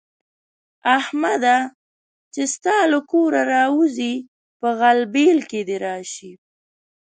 احمده! 0.97 1.57
چې 2.33 2.41
ستا 2.53 2.77
له 2.91 2.99
کوره 3.11 3.41
راځي؛ 3.53 4.13
په 4.59 4.67
غلبېل 4.79 5.39
کې 5.49 5.59
دې 5.67 5.77
راشي. 5.85 6.31